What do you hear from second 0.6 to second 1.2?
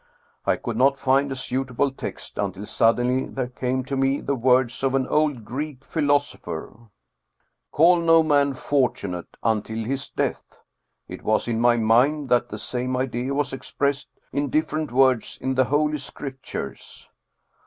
not